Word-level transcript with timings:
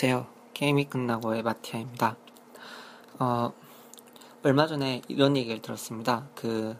안녕하세요. 0.00 0.28
게임이 0.54 0.84
끝나고의 0.84 1.42
마티아입니다. 1.42 2.16
어, 3.18 3.52
얼마 4.44 4.68
전에 4.68 5.02
이런 5.08 5.36
얘기를 5.36 5.60
들었습니다. 5.60 6.28
그, 6.36 6.76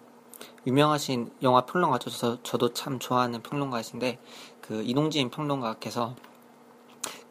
유명하신 0.68 1.32
영화 1.42 1.66
평론가죠. 1.66 2.10
저, 2.10 2.40
저도 2.44 2.74
참 2.74 3.00
좋아하는 3.00 3.42
평론가이신데, 3.42 4.20
그, 4.60 4.84
이동진 4.84 5.30
평론가께서 5.30 6.14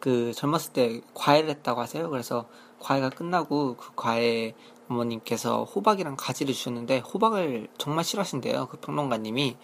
그 0.02 0.34
젊었을 0.34 0.73
때 0.73 1.02
과외를 1.14 1.50
했다고 1.52 1.80
하세요. 1.80 2.09
그래서 2.09 2.50
과외가 2.80 3.09
끝나고 3.09 3.78
그 3.78 3.92
과외 3.95 4.56
어머님께서 4.90 5.64
호박이랑 5.64 6.17
가지를 6.17 6.54
주셨는데, 6.54 7.00
호박을 7.00 7.70
정말 7.78 8.04
싫어하신대요. 8.04 8.67
그 8.67 8.78
평론가님이. 8.81 9.56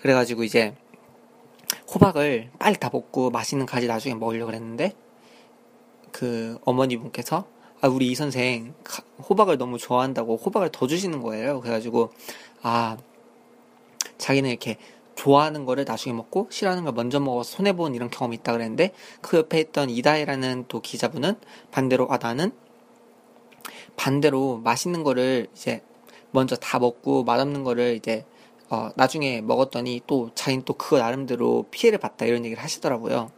그래가지고 0.00 0.44
이제, 0.44 0.76
호박을 1.94 2.50
빨리 2.58 2.76
다 2.76 2.90
먹고 2.92 3.30
맛있는 3.30 3.64
가지 3.64 3.86
나중에 3.86 4.14
먹으려고 4.14 4.46
그랬는데 4.46 4.94
그 6.12 6.58
어머니분께서 6.64 7.46
아 7.80 7.88
우리 7.88 8.08
이 8.08 8.14
선생 8.14 8.74
호박을 9.28 9.58
너무 9.58 9.78
좋아한다고 9.78 10.36
호박을 10.36 10.70
더 10.70 10.86
주시는 10.86 11.20
거예요. 11.22 11.60
그래가지고 11.60 12.12
아 12.62 12.96
자기는 14.18 14.48
이렇게 14.48 14.76
좋아하는 15.16 15.64
거를 15.64 15.84
나중에 15.84 16.14
먹고 16.14 16.48
싫어하는 16.50 16.84
걸 16.84 16.92
먼저 16.94 17.18
먹어서 17.18 17.56
손해 17.56 17.74
본 17.74 17.94
이런 17.94 18.08
경험이 18.08 18.36
있다 18.36 18.52
그랬는데 18.52 18.92
그 19.20 19.36
옆에 19.36 19.60
있던 19.60 19.90
이다혜라는 19.90 20.66
또 20.68 20.80
기자분은 20.80 21.34
반대로 21.70 22.06
아 22.10 22.18
나는 22.18 22.52
반대로 23.96 24.58
맛있는 24.58 25.02
거를 25.02 25.48
이제 25.52 25.82
먼저 26.30 26.56
다 26.56 26.78
먹고 26.78 27.24
맛없는 27.24 27.62
거를 27.64 27.96
이제 27.96 28.24
어, 28.70 28.90
나중에 28.96 29.42
먹었더니 29.42 30.00
또 30.06 30.30
자기는 30.34 30.64
또 30.64 30.74
그거 30.74 30.98
나름대로 30.98 31.66
피해를 31.70 31.98
봤다 31.98 32.24
이런 32.24 32.44
얘기를 32.44 32.62
하시더라고요. 32.62 33.30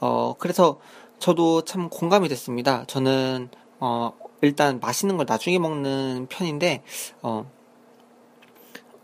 어, 0.00 0.34
그래서 0.38 0.80
저도 1.18 1.62
참 1.62 1.88
공감이 1.88 2.28
됐습니다. 2.28 2.84
저는, 2.86 3.48
어, 3.80 4.12
일단 4.42 4.80
맛있는 4.80 5.16
걸 5.16 5.26
나중에 5.28 5.58
먹는 5.58 6.26
편인데, 6.28 6.82
어, 7.22 7.50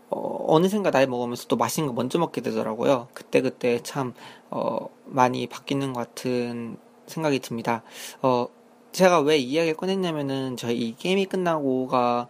어, 0.09 0.45
어 0.47 0.59
느샌가 0.59 0.91
나이 0.91 1.07
먹으면서 1.07 1.47
또 1.47 1.55
맛있는 1.55 1.87
거 1.87 1.93
먼저 1.93 2.19
먹게 2.19 2.41
되더라고요. 2.41 3.07
그때그때 3.13 3.81
참, 3.83 4.13
어, 4.49 4.89
많이 5.05 5.47
바뀌는 5.47 5.93
것 5.93 6.01
같은 6.01 6.77
생각이 7.07 7.39
듭니다. 7.39 7.83
어, 8.21 8.47
제가 8.91 9.21
왜 9.21 9.37
이야기를 9.37 9.75
꺼냈냐면은, 9.75 10.55
저희 10.55 10.77
이 10.77 10.95
게임이 10.95 11.25
끝나고가 11.25 12.27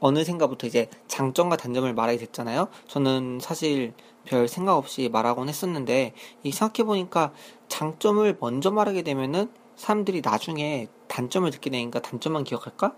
어느샌가부터 0.00 0.66
이제 0.66 0.88
장점과 1.06 1.56
단점을 1.56 1.92
말하게 1.92 2.18
됐잖아요. 2.18 2.68
저는 2.88 3.38
사실 3.40 3.92
별 4.24 4.48
생각 4.48 4.76
없이 4.76 5.08
말하곤 5.10 5.48
했었는데 5.48 6.14
이 6.42 6.52
생각해 6.52 6.86
보니까 6.86 7.32
장점을 7.70 8.36
먼저 8.40 8.70
말하게 8.70 9.02
되면은 9.02 9.50
사람들이 9.76 10.20
나중에 10.22 10.88
단점을 11.08 11.50
듣게 11.50 11.70
되니까 11.70 12.00
단점만 12.02 12.44
기억할까? 12.44 12.94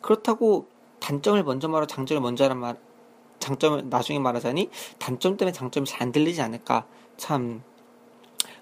그렇다고 0.00 0.68
단점을 1.00 1.42
먼저 1.42 1.68
말하고 1.68 1.86
장점을 1.86 2.22
먼저 2.22 2.44
하란 2.44 2.58
말 2.58 2.76
장점을 3.40 3.90
나중에 3.90 4.18
말하자니 4.20 4.70
단점 4.98 5.36
때문에 5.36 5.52
장점이 5.52 5.84
잘 5.86 6.00
안 6.02 6.12
들리지 6.12 6.40
않을까 6.40 6.86
참 7.18 7.62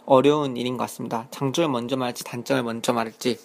어려운 0.07 0.57
일인 0.57 0.77
것 0.77 0.85
같습니다. 0.85 1.29
장점을 1.31 1.69
먼저 1.71 1.97
말할지 1.97 2.25
단점을 2.25 2.63
먼저 2.65 2.93
말할지 2.93 3.39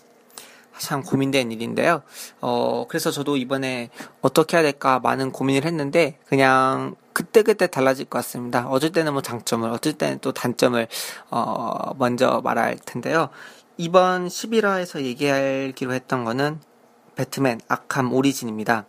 참 0.78 1.04
고민된 1.04 1.52
일인데요. 1.52 2.03
어, 2.41 2.86
그래서 2.88 3.12
저도 3.12 3.38
이번에 3.38 3.90
어떻게 4.22 4.58
해야 4.58 4.63
될까 4.63 5.00
많은 5.00 5.31
고민을 5.31 5.66
했는데, 5.66 6.19
그냥 6.25 6.96
그때그때 7.13 7.68
달라질 7.68 8.06
것 8.06 8.19
같습니다. 8.19 8.68
어쩔 8.68 8.91
때는 8.91 9.13
뭐 9.13 9.22
장점을, 9.22 9.69
어쩔 9.69 9.94
때는 9.94 10.19
또 10.19 10.31
단점을, 10.34 10.88
어, 11.31 11.94
먼저 11.97 12.41
말할 12.44 12.78
텐데요. 12.86 13.30
이번 13.78 14.28
11화에서 14.28 15.02
얘기하기로 15.02 15.94
했던 15.94 16.24
거는 16.24 16.59
배트맨 17.16 17.62
아캄 17.68 18.13
오리진입니다. 18.13 18.86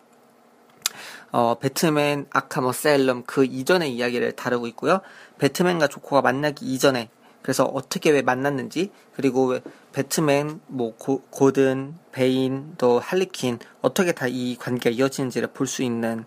어, 1.32 1.58
배트맨 1.58 2.26
아캄 2.30 2.66
어셀럼 2.66 3.24
그 3.26 3.44
이전의 3.44 3.94
이야기를 3.94 4.32
다루고 4.32 4.66
있고요. 4.68 5.00
배트맨과 5.38 5.88
조커가 5.88 6.22
만나기 6.22 6.66
이전에 6.66 7.10
그래서 7.46 7.62
어떻게 7.62 8.10
왜 8.10 8.22
만났는지 8.22 8.90
그리고 9.14 9.46
왜 9.46 9.60
배트맨, 9.92 10.60
뭐 10.66 10.96
고, 10.96 11.22
고든, 11.30 11.94
베인, 12.10 12.74
또 12.76 12.98
할리퀸 12.98 13.60
어떻게 13.82 14.10
다 14.10 14.26
이 14.26 14.56
관계가 14.58 14.90
이어지는지를 14.90 15.52
볼 15.52 15.68
수 15.68 15.84
있는 15.84 16.24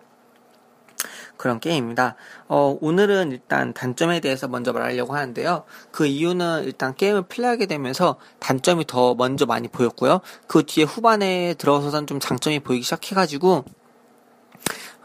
그런 1.36 1.60
게임입니다. 1.60 2.16
어, 2.48 2.78
오늘은 2.80 3.32
일단 3.32 3.74
단점에 3.74 4.20
대해서 4.20 4.48
먼저 4.48 4.72
말하려고 4.72 5.14
하는데요. 5.14 5.64
그 5.90 6.06
이유는 6.06 6.64
일단 6.64 6.94
게임을 6.94 7.22
플레이하게 7.24 7.66
되면서 7.66 8.16
단점이 8.38 8.86
더 8.86 9.14
먼저 9.14 9.44
많이 9.44 9.68
보였고요. 9.68 10.22
그 10.46 10.64
뒤에 10.64 10.84
후반에 10.84 11.54
들어서선 11.58 12.06
좀 12.06 12.18
장점이 12.18 12.60
보이기 12.60 12.82
시작해가지고 12.82 13.64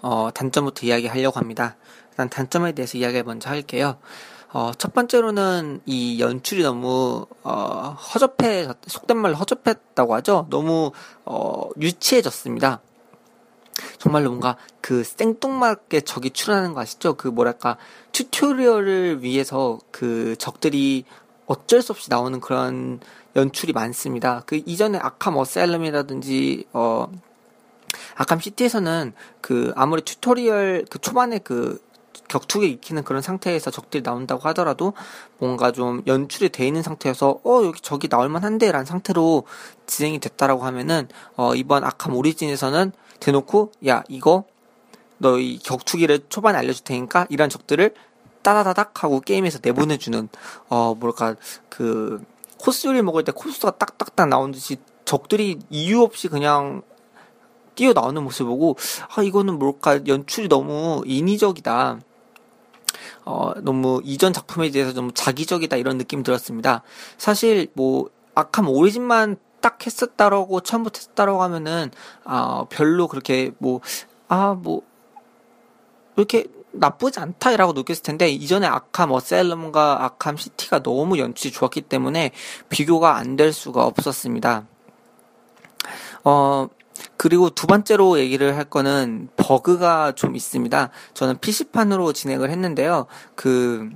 어, 0.01 0.29
단점부터 0.33 0.85
이야기하려고 0.85 1.39
합니다. 1.39 1.75
일단 2.11 2.29
단점에 2.29 2.71
대해서 2.71 2.97
이야기를 2.97 3.23
먼저 3.25 3.49
할게요. 3.49 3.97
어, 4.57 4.71
첫 4.77 4.93
번째로는 4.93 5.81
이 5.85 6.21
연출이 6.21 6.63
너무 6.63 7.25
어, 7.43 7.97
허접해 8.13 8.69
속된 8.87 9.17
말로 9.17 9.35
허접했다고 9.35 10.15
하죠. 10.15 10.47
너무 10.49 10.93
어, 11.25 11.67
유치해졌습니다. 11.77 12.79
정말로 13.97 14.29
뭔가 14.29 14.55
그 14.79 15.03
생뚱맞게 15.03 15.99
적이 16.01 16.29
출현하는 16.29 16.73
거 16.73 16.79
아시죠? 16.79 17.15
그 17.15 17.27
뭐랄까 17.27 17.75
튜토리얼을 18.13 19.23
위해서 19.23 19.77
그 19.91 20.37
적들이 20.37 21.03
어쩔 21.47 21.81
수 21.81 21.91
없이 21.91 22.09
나오는 22.09 22.39
그런 22.39 23.01
연출이 23.35 23.73
많습니다. 23.73 24.43
그 24.45 24.61
이전에 24.65 24.97
아캄 24.99 25.35
어셀럼이라든지 25.35 26.67
어 26.71 27.11
아캄 28.15 28.39
시티에서는 28.39 29.11
그 29.41 29.73
아무리 29.75 30.01
tutorial 30.03 30.85
그 30.89 30.97
초반에 30.99 31.39
그 31.39 31.83
격투기 32.27 32.69
익히는 32.69 33.03
그런 33.03 33.21
상태에서 33.21 33.71
적들이 33.71 34.03
나온다고 34.03 34.41
하더라도 34.49 34.93
뭔가 35.37 35.71
좀 35.71 36.01
연출이 36.07 36.49
돼 36.49 36.65
있는 36.67 36.81
상태여서 36.81 37.41
어 37.43 37.61
여기 37.63 37.79
저기 37.81 38.07
나올 38.07 38.29
만한데 38.29 38.71
라는 38.71 38.85
상태로 38.85 39.43
진행이 39.85 40.19
됐다라고 40.19 40.63
하면은 40.65 41.07
어 41.35 41.55
이번 41.55 41.83
아캄 41.83 42.15
오리진에서는 42.15 42.91
대놓고 43.19 43.71
야 43.87 44.03
이거 44.09 44.45
너희 45.17 45.59
격투기를 45.59 46.25
초반에 46.29 46.57
알려줄 46.57 46.83
테니까 46.83 47.27
이런 47.29 47.49
적들을 47.49 47.93
따다다닥 48.41 49.03
하고 49.03 49.21
게임에서 49.21 49.59
내보내주는 49.61 50.29
어 50.69 50.95
뭐랄까 50.95 51.35
그 51.69 52.23
코스 52.59 52.87
요리 52.87 53.01
먹을 53.01 53.23
때 53.23 53.31
코스가 53.31 53.71
딱딱딱 53.71 54.29
나온 54.29 54.51
듯이 54.51 54.77
적들이 55.03 55.59
이유 55.69 56.01
없이 56.01 56.27
그냥 56.27 56.81
뛰어 57.75 57.93
나오는 57.93 58.23
모습 58.23 58.45
보고 58.45 58.77
아 59.15 59.21
이거는 59.21 59.59
뭘까 59.59 59.99
연출이 60.07 60.47
너무 60.47 61.03
인위적이다. 61.05 61.99
어, 63.23 63.53
너무 63.61 64.01
이전 64.03 64.33
작품에 64.33 64.71
대해서 64.71 64.93
너무 64.93 65.11
자기적이다 65.13 65.77
이런 65.77 65.97
느낌 65.97 66.23
들었습니다. 66.23 66.83
사실 67.17 67.67
뭐 67.73 68.09
아캄 68.35 68.67
오리진만 68.69 69.37
딱 69.61 69.85
했었다라고 69.85 70.61
처음부터 70.61 70.99
했다라고 70.99 71.41
하면은 71.43 71.91
아 72.23 72.65
별로 72.69 73.07
그렇게 73.07 73.51
뭐 73.57 73.81
아뭐 74.27 74.55
뭐 74.55 74.81
이렇게 76.17 76.45
나쁘지 76.71 77.19
않다라고 77.19 77.73
느꼈을 77.73 78.03
텐데 78.03 78.29
이전에 78.29 78.67
아캄 78.67 79.11
어셀럼과 79.11 80.03
아캄 80.03 80.37
시티가 80.37 80.83
너무 80.83 81.17
연출이 81.17 81.51
좋았기 81.51 81.81
때문에 81.81 82.31
비교가 82.69 83.15
안 83.15 83.35
될 83.35 83.53
수가 83.53 83.85
없었습니다. 83.85 84.67
어 86.23 86.67
그리고 87.17 87.49
두 87.49 87.67
번째로 87.67 88.19
얘기를 88.19 88.55
할 88.57 88.65
거는 88.65 89.29
버그가 89.37 90.13
좀 90.13 90.35
있습니다. 90.35 90.89
저는 91.13 91.39
PC판으로 91.39 92.13
진행을 92.13 92.49
했는데요. 92.49 93.07
그, 93.35 93.89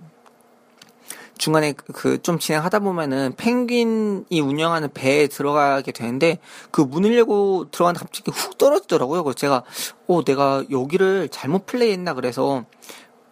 중간에 1.37 1.71
그 1.71 2.21
좀 2.21 2.37
진행하다 2.37 2.79
보면은 2.79 3.33
펭귄이 3.37 4.41
운영하는 4.41 4.89
배에 4.93 5.27
들어가게 5.27 5.93
되는데 5.93 6.37
그 6.69 6.81
문을 6.81 7.15
열고 7.15 7.71
들어가는데 7.71 8.05
갑자기 8.05 8.31
훅 8.31 8.57
떨어지더라고요. 8.57 9.23
그래서 9.23 9.35
제가 9.37 9.63
어 10.07 10.23
내가 10.25 10.65
여기를 10.69 11.29
잘못 11.29 11.65
플레이했나 11.65 12.13
그래서 12.13 12.65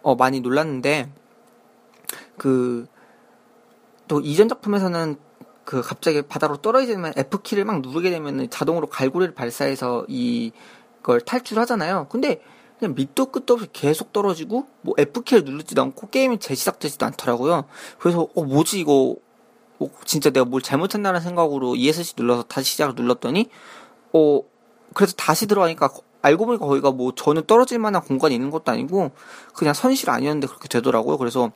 어 0.00 0.14
많이 0.14 0.40
놀랐는데 0.40 1.12
그 2.38 2.88
또 4.08 4.20
이전 4.20 4.48
작품에서는 4.48 5.16
그 5.68 5.82
갑자기 5.82 6.22
바다로 6.22 6.56
떨어지면 6.56 7.12
F키를 7.14 7.66
막 7.66 7.82
누르게 7.82 8.08
되면 8.08 8.48
자동으로 8.48 8.86
갈고리를 8.86 9.34
발사해서 9.34 10.06
이걸 10.08 11.20
탈출하잖아요. 11.20 12.06
근데 12.08 12.40
그냥 12.78 12.94
밑도 12.94 13.26
끝도 13.26 13.52
없이 13.52 13.66
계속 13.74 14.14
떨어지고 14.14 14.66
뭐 14.80 14.94
F키를 14.96 15.44
누르지도 15.44 15.82
않고 15.82 16.08
게임이 16.08 16.38
재시작되지도 16.38 17.04
않더라고요. 17.04 17.66
그래서 17.98 18.28
어 18.34 18.44
뭐지 18.44 18.80
이거 18.80 19.16
어, 19.78 19.90
진짜 20.06 20.30
내가 20.30 20.46
뭘 20.46 20.62
잘못했나라는 20.62 21.20
생각으로 21.20 21.76
ESC 21.76 22.14
눌러서 22.16 22.44
다시 22.44 22.70
시작을 22.70 22.94
눌렀더니 22.94 23.50
어 24.14 24.40
그래서 24.94 25.12
다시 25.16 25.46
들어가니까 25.46 25.90
알고 26.22 26.46
보니까 26.46 26.64
거기가 26.64 26.92
뭐 26.92 27.12
저는 27.14 27.42
떨어질 27.46 27.78
만한 27.78 28.00
공간이 28.00 28.34
있는 28.34 28.50
것도 28.50 28.72
아니고 28.72 29.10
그냥 29.52 29.74
선실 29.74 30.08
아니었는데 30.08 30.46
그렇게 30.46 30.66
되더라고요. 30.68 31.18
그래서 31.18 31.52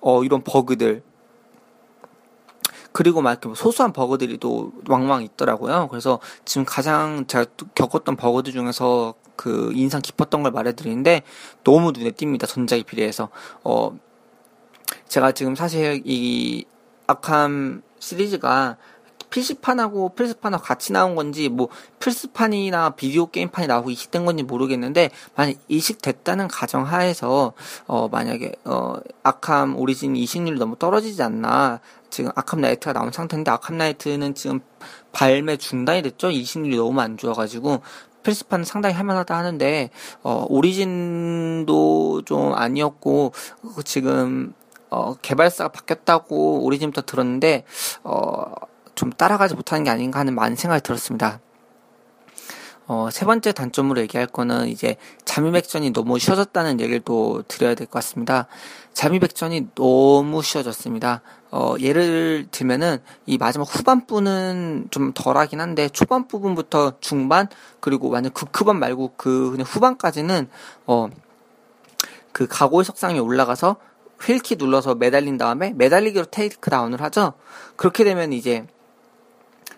어 0.00 0.24
이런 0.24 0.42
버그들 0.42 1.04
그리고 2.92 3.22
막 3.22 3.40
소소한 3.56 3.92
버그들이 3.92 4.38
또 4.38 4.72
왕왕 4.88 5.22
있더라고요. 5.22 5.88
그래서 5.88 6.20
지금 6.44 6.64
가장 6.64 7.26
제가 7.26 7.46
겪었던 7.74 8.16
버그들 8.16 8.52
중에서 8.52 9.14
그 9.36 9.72
인상 9.74 10.00
깊었던 10.02 10.42
걸 10.42 10.52
말해드리는데 10.52 11.22
너무 11.64 11.92
눈에 11.92 12.10
띕니다. 12.10 12.46
전작에 12.46 12.82
비례해서. 12.82 13.30
어, 13.64 13.96
제가 15.08 15.32
지금 15.32 15.54
사실 15.54 16.02
이 16.04 16.64
아캄 17.06 17.82
시리즈가 17.98 18.76
PC판하고 19.32 20.10
플스판하고 20.10 20.62
같이 20.62 20.92
나온 20.92 21.14
건지 21.16 21.48
뭐 21.48 21.68
플스판이나 21.98 22.90
비디오 22.90 23.26
게임판이 23.26 23.66
나오고 23.66 23.90
이식된 23.90 24.26
건지 24.26 24.42
모르겠는데 24.42 25.10
만약 25.34 25.56
이식됐다는 25.68 26.48
가정 26.48 26.86
하에서 26.86 27.54
어 27.86 28.08
만약에 28.08 28.52
어 28.64 28.96
아캄 29.22 29.78
오리진 29.78 30.16
이식률이 30.16 30.58
너무 30.58 30.76
떨어지지 30.76 31.22
않나 31.22 31.80
지금 32.12 32.30
아캄 32.36 32.60
나이트가 32.60 32.92
나온 32.92 33.10
상태인데 33.10 33.50
아캄 33.50 33.78
나이트는 33.78 34.36
지금 34.36 34.60
발매 35.10 35.56
중단이 35.56 36.02
됐죠 36.02 36.30
이식률이 36.30 36.76
너무 36.76 37.00
안 37.00 37.16
좋아가지고 37.16 37.82
플스판은 38.22 38.64
상당히 38.64 38.94
할만하다 38.94 39.36
하는데 39.36 39.90
어 40.22 40.46
오리진도 40.48 42.22
좀 42.24 42.52
아니었고 42.54 43.32
지금 43.84 44.54
어 44.90 45.14
개발사가 45.14 45.72
바뀌었다고 45.72 46.62
오리진부터 46.64 47.02
들었는데 47.02 47.64
어 48.04 48.44
좀 48.94 49.10
따라가지 49.10 49.54
못하는 49.54 49.84
게 49.84 49.90
아닌가 49.90 50.20
하는 50.20 50.34
많은 50.34 50.56
생각이 50.56 50.82
들었습니다. 50.82 51.40
어, 52.94 53.08
세 53.10 53.24
번째 53.24 53.52
단점으로 53.52 54.02
얘기할 54.02 54.26
거는 54.26 54.68
이제 54.68 54.96
잠입액션이 55.24 55.94
너무 55.94 56.18
쉬워졌다는 56.18 56.78
얘기를 56.78 57.00
또 57.00 57.42
드려야 57.48 57.74
될 57.74 57.86
것 57.86 57.92
같습니다. 57.94 58.48
잠입액션이 58.92 59.68
너무 59.74 60.42
쉬워졌습니다. 60.42 61.22
어, 61.50 61.74
예를 61.80 62.48
들면은 62.50 62.98
이 63.24 63.38
마지막 63.38 63.64
후반부는 63.64 64.88
좀 64.90 65.12
덜하긴 65.14 65.58
한데 65.62 65.88
초반 65.88 66.28
부분부터 66.28 67.00
중반 67.00 67.48
그리고 67.80 68.10
완전 68.10 68.30
극후반 68.34 68.78
말고 68.78 69.14
그 69.16 69.52
그냥 69.52 69.66
후반까지는 69.66 70.50
어, 70.86 71.08
그 72.32 72.46
가골 72.46 72.84
석상에 72.84 73.18
올라가서 73.18 73.76
휠키 74.20 74.56
눌러서 74.56 74.96
매달린 74.96 75.38
다음에 75.38 75.72
매달리기로 75.72 76.26
테이크 76.26 76.68
다운을 76.68 77.00
하죠. 77.00 77.32
그렇게 77.76 78.04
되면 78.04 78.34
이제 78.34 78.66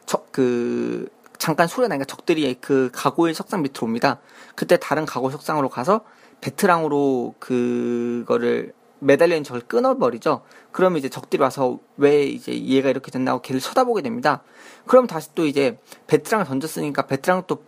적, 0.05 0.33
그, 0.33 1.09
잠깐 1.39 1.67
소리가 1.69 1.89
나니까 1.89 2.05
적들이 2.05 2.55
그 2.61 2.91
가고일 2.93 3.35
석상 3.35 3.63
밑으로 3.63 3.85
옵니다. 3.87 4.21
그때 4.55 4.77
다른 4.77 5.05
가고 5.05 5.31
석상으로 5.31 5.69
가서 5.69 6.05
베트랑으로 6.41 7.35
그거를 7.39 8.73
매달려 8.99 9.35
있는 9.35 9.45
적을 9.45 9.61
끊어버리죠. 9.63 10.43
그러면 10.73 10.99
이제 10.99 11.09
적들이 11.09 11.43
와서 11.43 11.79
왜 11.97 12.25
이제 12.25 12.53
얘가 12.53 12.89
이렇게 12.89 13.11
됐나고 13.11 13.43
걔를 13.43 13.61
쳐다보게 13.61 14.03
됩니다. 14.03 14.43
그럼 14.87 15.07
다시 15.07 15.35
또 15.35 15.47
이제 15.47 15.79
베트랑을 16.07 16.47
던졌으니까 16.47 17.07
베트랑을 17.07 17.45
또 17.47 17.63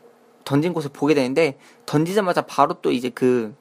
던진 0.44 0.72
곳을 0.72 0.90
보게 0.92 1.14
되는데 1.14 1.58
던지자마자 1.84 2.42
바로 2.42 2.74
또 2.80 2.90
이제 2.92 3.10
그 3.10 3.54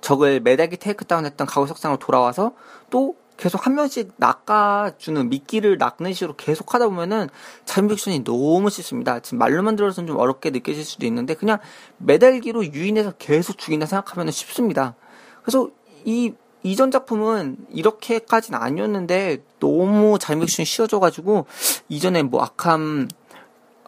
적을 0.00 0.40
매달기 0.40 0.76
테이크다운 0.76 1.24
했던 1.24 1.46
가고 1.46 1.66
석상으로 1.66 1.98
돌아와서 1.98 2.52
또 2.90 3.16
계속 3.42 3.66
한 3.66 3.74
명씩 3.74 4.12
낚아주는 4.18 5.28
미끼를 5.28 5.76
낚는 5.76 6.12
식으로 6.12 6.36
계속 6.36 6.74
하다 6.74 6.86
보면은 6.86 7.28
자임팩션이 7.64 8.22
너무 8.22 8.70
쉽습니다. 8.70 9.18
지금 9.18 9.38
말로만 9.38 9.74
들어서는 9.74 10.06
좀 10.06 10.16
어렵게 10.16 10.50
느껴질 10.50 10.84
수도 10.84 11.06
있는데 11.06 11.34
그냥 11.34 11.58
매달기로 11.96 12.66
유인해서 12.66 13.14
계속 13.18 13.58
죽인다 13.58 13.86
생각하면 13.86 14.30
쉽습니다. 14.30 14.94
그래서 15.42 15.70
이 16.04 16.34
이전 16.62 16.92
작품은 16.92 17.56
이렇게까지는 17.72 18.60
아니었는데 18.60 19.42
너무 19.58 20.20
자임팩션이 20.20 20.64
쉬워져가지고 20.64 21.46
이전에 21.88 22.22
뭐 22.22 22.44
아캄 22.44 23.08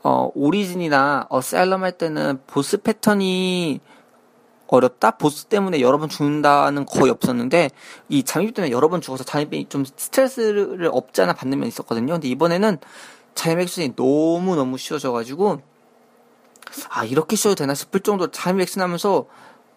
어, 0.02 0.32
오리진이나 0.34 1.28
어사일럼할 1.28 1.92
때는 1.92 2.40
보스 2.48 2.76
패턴이 2.76 3.78
어렵다? 4.66 5.12
보스 5.12 5.46
때문에 5.46 5.80
여러 5.80 5.98
번 5.98 6.08
죽는다는 6.08 6.86
거의 6.86 7.10
없었는데 7.10 7.70
이 8.08 8.22
잠입 8.22 8.54
때문에 8.54 8.72
여러 8.72 8.88
번 8.88 9.00
죽어서 9.00 9.24
잠입이 9.24 9.66
좀 9.68 9.84
스트레스를 9.84 10.88
없지 10.92 11.22
않아 11.22 11.34
받는 11.34 11.58
면이 11.58 11.68
있었거든요. 11.68 12.14
근데 12.14 12.28
이번에는 12.28 12.78
잠입 13.34 13.60
액션이 13.60 13.92
너무너무 13.96 14.78
쉬워져가지고 14.78 15.60
아 16.90 17.04
이렇게 17.04 17.36
쉬워도 17.36 17.56
되나 17.56 17.74
싶을 17.74 18.00
정도로 18.00 18.30
잠입 18.30 18.62
액션 18.62 18.82
하면서 18.82 19.26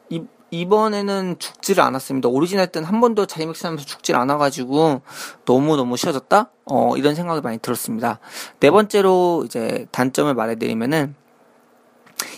이, 0.09 0.23
이번에는 0.51 1.37
죽지를 1.39 1.83
않았습니다. 1.83 2.29
오리진 2.29 2.67
때는 2.67 2.87
한 2.87 3.01
번도 3.01 3.25
잠입 3.25 3.49
액션 3.49 3.69
하면서 3.69 3.85
죽질 3.85 4.15
않아가지고 4.15 5.01
너무너무 5.45 5.97
쉬워졌다? 5.97 6.49
어 6.65 6.97
이런 6.97 7.13
생각이 7.15 7.41
많이 7.41 7.57
들었습니다. 7.57 8.19
네 8.59 8.71
번째로 8.71 9.43
이제 9.45 9.85
단점을 9.91 10.33
말해드리면은 10.33 11.15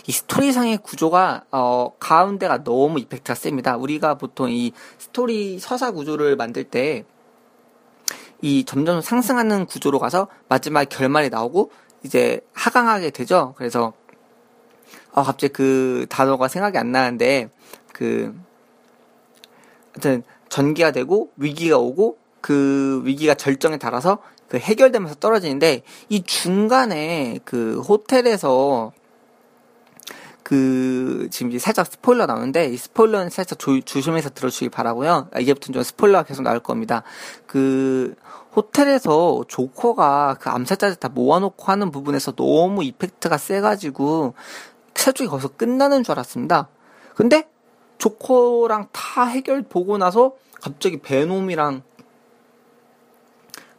이 0.06 0.12
스토리상의 0.12 0.78
구조가 0.78 1.44
어, 1.50 1.92
가운데가 1.98 2.64
너무 2.64 2.98
이펙트가 3.00 3.34
셉니다. 3.34 3.76
우리가 3.76 4.14
보통 4.14 4.50
이 4.50 4.72
스토리 4.98 5.58
서사 5.58 5.90
구조를 5.92 6.36
만들 6.36 6.64
때 6.64 7.04
이 8.42 8.64
점점 8.64 9.00
상승하는 9.00 9.66
구조로 9.66 9.98
가서 9.98 10.28
마지막 10.48 10.88
결말이 10.88 11.28
나오고 11.28 11.70
이제 12.04 12.40
하강하게 12.54 13.10
되죠. 13.10 13.54
그래서 13.56 13.92
어, 15.12 15.22
갑자기 15.22 15.52
그 15.52 16.06
단어가 16.08 16.48
생각이 16.48 16.78
안 16.78 16.92
나는데 16.92 17.50
그 17.92 18.34
하여튼 19.92 20.22
전기가 20.48 20.90
되고 20.92 21.30
위기가 21.36 21.78
오고 21.78 22.18
그 22.40 23.02
위기가 23.04 23.34
절정에 23.34 23.76
달아서 23.76 24.18
그 24.48 24.56
해결되면서 24.56 25.16
떨어지는데 25.16 25.82
이 26.08 26.22
중간에 26.22 27.38
그 27.44 27.80
호텔에서 27.80 28.92
그 30.50 31.28
지금 31.30 31.50
이제 31.50 31.60
살짝 31.60 31.86
스포일러 31.86 32.26
나오는데 32.26 32.70
이 32.70 32.76
스포일러는 32.76 33.30
살짝 33.30 33.56
조, 33.60 33.80
조심해서 33.80 34.30
들어주시기 34.30 34.70
바라고요. 34.70 35.28
아, 35.32 35.38
이제부터는 35.38 35.74
좀 35.74 35.82
스포일러가 35.84 36.24
계속 36.24 36.42
나올 36.42 36.58
겁니다. 36.58 37.04
그 37.46 38.16
호텔에서 38.56 39.44
조커가 39.46 40.38
그 40.40 40.50
암살자들 40.50 40.96
다 40.96 41.08
모아놓고 41.08 41.66
하는 41.66 41.92
부분에서 41.92 42.32
너무 42.32 42.82
이펙트가 42.82 43.38
세가지고 43.38 44.34
최쪽이 44.94 45.28
거기서 45.28 45.50
끝나는 45.50 46.02
줄 46.02 46.14
알았습니다. 46.14 46.66
근데 47.14 47.48
조커랑 47.98 48.88
다 48.90 49.26
해결 49.26 49.62
보고 49.62 49.98
나서 49.98 50.32
갑자기 50.60 51.00
베놈이랑 51.00 51.82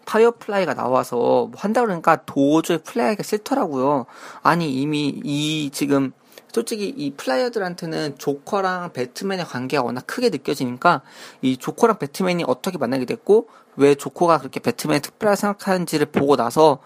파이어플라이가 0.05 0.73
나와서 0.73 1.17
뭐 1.17 1.51
한다 1.57 1.81
그러니까 1.81 2.23
도저히 2.25 2.77
플레이하기가 2.77 3.23
싫더라고요. 3.23 4.05
아니 4.41 4.73
이미 4.73 5.19
이 5.25 5.69
지금 5.73 6.13
솔직히 6.53 6.89
이 6.89 7.11
플레이어들한테는 7.11 8.17
조커랑 8.17 8.91
배트맨의 8.93 9.45
관계가 9.45 9.83
워낙 9.83 10.05
크게 10.05 10.29
느껴지니까 10.29 11.01
이 11.41 11.55
조커랑 11.55 11.97
배트맨이 11.97 12.43
어떻게 12.45 12.77
만나게 12.77 13.05
됐고 13.05 13.47
왜 13.77 13.95
조커가 13.95 14.39
그렇게 14.39 14.59
배트맨이 14.59 15.01
특별하게 15.01 15.37
생각하는지를 15.37 16.07
보고 16.07 16.35
나서 16.35 16.79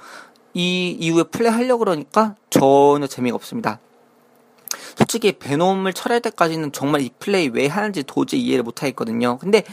이 0.54 0.92
이후에 1.00 1.24
플레이 1.24 1.52
하려고 1.52 1.80
그러니까 1.80 2.36
전혀 2.50 3.08
재미가 3.08 3.36
없습니다. 3.36 3.80
솔직히 4.96 5.34
베놈을 5.34 5.94
처리할 5.94 6.22
때까지는 6.22 6.72
정말 6.72 7.02
이 7.02 7.10
플레이 7.18 7.50
왜 7.50 7.68
하는지 7.68 8.04
도저히 8.04 8.42
이해를 8.42 8.64
못 8.64 8.84
하겠거든요. 8.84 9.40
근데 9.40 9.64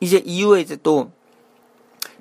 이제 0.00 0.22
이후에 0.24 0.60
이제 0.60 0.76
또 0.82 1.10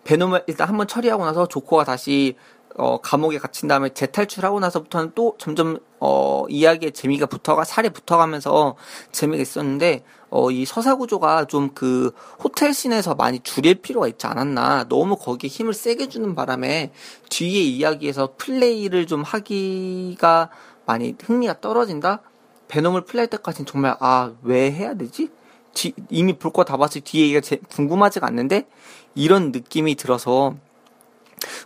베놈을 0.05 0.43
일단 0.47 0.69
한번 0.69 0.87
처리하고 0.87 1.23
나서 1.25 1.47
조커가 1.47 1.83
다시 1.83 2.35
어, 2.77 2.99
감옥에 2.99 3.37
갇힌 3.37 3.69
다음에 3.69 3.89
재탈출하고 3.89 4.59
나서부터는 4.59 5.11
또 5.15 5.35
점점 5.37 5.77
어, 5.99 6.45
이야기의 6.49 6.91
재미가 6.91 7.25
붙어가 7.27 7.63
살이 7.63 7.89
붙어가면서 7.89 8.75
재미가 9.13 9.41
있었는데 9.41 10.03
어, 10.29 10.51
이 10.51 10.65
서사 10.65 10.95
구조가 10.95 11.45
좀 11.45 11.69
그 11.73 12.11
호텔 12.43 12.73
scene에서 12.73 13.15
많이 13.15 13.39
줄일 13.39 13.75
필요가 13.75 14.07
있지 14.07 14.27
않았나. 14.27 14.85
너무 14.89 15.15
거기에 15.17 15.49
힘을 15.49 15.73
세게 15.73 16.09
주는 16.09 16.35
바람에 16.35 16.91
뒤에 17.29 17.61
이야기에서 17.61 18.33
플레이를 18.37 19.07
좀 19.07 19.23
하기가 19.23 20.49
많이 20.85 21.15
흥미가 21.23 21.61
떨어진다? 21.61 22.21
베놈을 22.67 23.01
플레이할 23.05 23.27
때까지는 23.27 23.65
정말 23.65 23.95
아 23.99 24.31
왜 24.43 24.71
해야 24.71 24.93
되지? 24.95 25.29
뒤, 25.73 25.93
이미 26.09 26.33
볼 26.37 26.51
거 26.53 26.63
다 26.63 26.77
봤을 26.77 27.01
뒤에 27.01 27.29
얘기가 27.33 27.57
궁금하지가 27.69 28.27
않는데? 28.27 28.67
이런 29.15 29.51
느낌이 29.51 29.95
들어서 29.95 30.55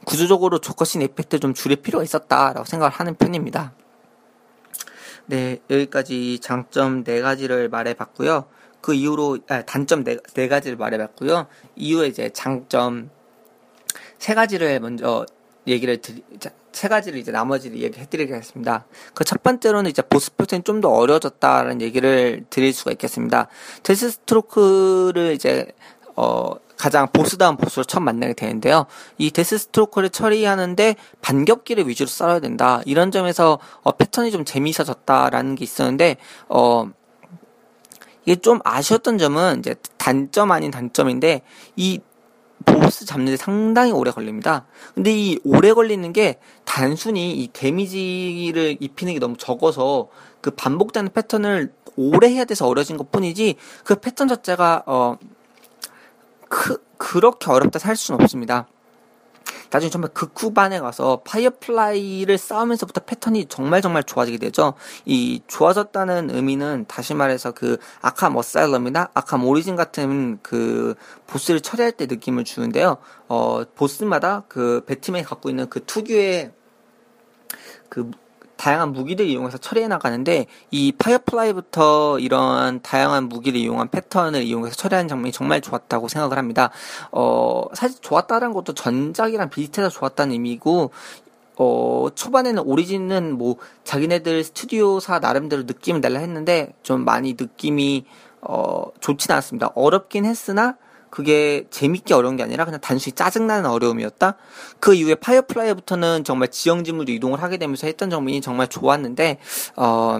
구조적으로 0.05 0.59
조커신 0.59 1.01
에펙트 1.01 1.39
좀 1.39 1.53
줄일 1.53 1.77
필요가 1.81 2.03
있었다라고 2.03 2.65
생각을 2.65 2.91
하는 2.91 3.15
편입니다. 3.15 3.73
네, 5.27 5.59
여기까지 5.69 6.39
장점 6.41 7.03
네 7.03 7.21
가지를 7.21 7.69
말해봤고요. 7.69 8.45
그 8.81 8.93
이후로 8.93 9.39
아, 9.49 9.61
단점 9.63 10.03
네, 10.03 10.17
네 10.33 10.47
가지를 10.47 10.77
말해봤고요. 10.77 11.47
이후에 11.75 12.07
이제 12.07 12.29
장점 12.33 13.09
세 14.17 14.33
가지를 14.33 14.79
먼저 14.79 15.25
얘기를 15.67 15.97
드리, 15.97 16.23
세 16.71 16.87
가지를 16.87 17.19
이제 17.19 17.31
나머지를 17.31 17.77
얘기해드리겠습니다. 17.81 18.85
그 19.13 19.23
첫 19.23 19.43
번째로는 19.43 19.89
이제 19.91 20.01
보스 20.01 20.31
표현이 20.35 20.63
좀 20.63 20.81
더 20.81 20.89
어려워졌다는 20.89 21.81
얘기를 21.81 22.45
드릴 22.49 22.73
수가 22.73 22.91
있겠습니다. 22.91 23.47
데스스트로크를 23.83 25.33
이제 25.33 25.67
어 26.15 26.51
가장 26.79 27.09
보스다운 27.11 27.57
보스로 27.57 27.83
처음 27.83 28.05
만나게 28.05 28.33
되는데요. 28.33 28.85
이 29.17 29.31
데스스트로크를 29.31 30.09
처리하는데 30.09 30.95
반격기를 31.21 31.89
위주로 31.89 32.07
싸워야 32.07 32.39
된다. 32.39 32.81
이런 32.85 33.11
점에서 33.11 33.59
어, 33.81 33.91
패턴이 33.91 34.31
좀 34.31 34.45
재미있어졌다라는 34.45 35.55
게 35.55 35.63
있었는데 35.65 36.15
어 36.47 36.89
이게 38.25 38.37
좀 38.37 38.59
아쉬웠던 38.63 39.17
점은 39.17 39.59
이제 39.59 39.75
단점 39.97 40.51
아닌 40.51 40.71
단점인데 40.71 41.41
이 41.75 41.99
보스 42.63 43.05
잡는 43.05 43.33
데 43.33 43.35
상당히 43.35 43.91
오래 43.91 44.11
걸립니다. 44.11 44.65
근데 44.95 45.11
이 45.11 45.37
오래 45.43 45.73
걸리는 45.73 46.13
게 46.13 46.39
단순히 46.63 47.33
이 47.33 47.49
데미지를 47.51 48.77
입히는 48.79 49.13
게 49.13 49.19
너무 49.19 49.35
적어서 49.35 50.07
그 50.39 50.51
반복되는 50.51 51.11
패턴을 51.11 51.73
오래 51.97 52.29
해야 52.29 52.45
돼서 52.45 52.67
어려워진 52.67 52.95
것 52.95 53.11
뿐이지 53.11 53.55
그 53.83 53.95
패턴 53.95 54.29
자체가 54.29 54.83
어 54.85 55.17
그, 56.49 56.83
그렇게 56.97 57.49
어렵다 57.49 57.79
할 57.79 57.95
수는 57.95 58.21
없습니다. 58.21 58.67
나중에 59.71 59.89
정말 59.89 60.11
극후반에 60.13 60.79
가서 60.79 61.21
파이어플라이를 61.23 62.37
싸우면서부터 62.37 63.01
패턴이 63.01 63.45
정말 63.45 63.81
정말 63.81 64.03
좋아지게 64.03 64.37
되죠. 64.37 64.73
이 65.05 65.41
좋아졌다는 65.47 66.31
의미는 66.31 66.85
다시 66.87 67.13
말해서 67.13 67.51
그 67.51 67.77
아캄 68.01 68.35
어사일럼이나 68.35 69.09
아캄 69.13 69.47
오리진 69.47 69.75
같은 69.75 70.39
그 70.41 70.95
보스를 71.27 71.61
처리할 71.61 71.91
때 71.91 72.07
느낌을 72.07 72.43
주는데요. 72.45 72.97
어 73.27 73.63
보스마다 73.75 74.43
그 74.47 74.83
배트맨이 74.87 75.23
갖고 75.23 75.49
있는 75.49 75.69
그 75.69 75.83
특유의 75.85 76.51
그 77.89 78.09
다양한 78.59 78.91
무기를 78.91 79.25
이용해서 79.25 79.57
처리해 79.57 79.87
나가는데 79.87 80.45
이 80.69 80.91
파이어플라이부터 80.91 82.19
이런 82.19 82.81
다양한 82.81 83.29
무기를 83.29 83.57
이용한 83.57 83.89
패턴을 83.89 84.43
이용해서 84.43 84.75
처리하는 84.75 85.07
장면이 85.07 85.31
정말 85.31 85.61
좋았다고 85.61 86.09
생각을 86.09 86.37
합니다. 86.37 86.69
어, 87.13 87.63
사실 87.73 88.01
좋았다는 88.01 88.51
것도 88.51 88.73
전작이랑 88.73 89.49
비슷해서 89.49 89.87
좋았다는 89.87 90.33
의미고 90.33 90.91
어, 91.55 92.07
초반에는 92.13 92.61
오리진은 92.63 93.37
뭐 93.37 93.55
자기네들 93.85 94.43
스튜디오사 94.43 95.19
나름대로 95.19 95.63
느낌을 95.63 96.01
내려 96.01 96.19
했는데 96.19 96.73
좀 96.83 97.05
많이 97.05 97.37
느낌이 97.39 98.05
어, 98.41 98.87
좋지는 98.99 99.35
않았습니다. 99.35 99.71
어렵긴 99.73 100.25
했으나 100.25 100.75
그게 101.09 101.65
재밌게 101.69 102.13
어려운 102.13 102.35
게 102.35 102.43
아니라 102.43 102.65
그냥 102.65 102.79
단순히 102.81 103.13
짜증나는 103.13 103.69
어려움이었다. 103.69 104.35
그 104.79 104.93
이후에 104.93 105.15
파이어플라이부터는 105.15 106.23
정말 106.23 106.49
지형지물로 106.49 107.11
이동을 107.11 107.41
하게 107.41 107.57
되면서 107.57 107.87
했던 107.87 108.09
점이 108.09 108.41
정말 108.41 108.67
좋았는데 108.67 109.39
어. 109.75 110.19